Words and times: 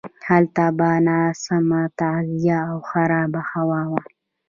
هلته 0.27 0.65
به 0.77 0.91
ناسمه 1.07 1.81
تغذیه 1.99 2.57
او 2.71 2.77
خرابه 2.89 3.41
هوا 3.51 3.81
وه. 3.91 4.01